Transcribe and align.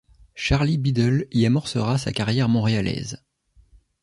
Charlie 0.33 0.79
Biddle 0.79 1.27
y 1.31 1.45
amorcera 1.45 1.99
sa 1.99 2.11
carrière 2.11 2.49
montréalaise. 2.49 3.23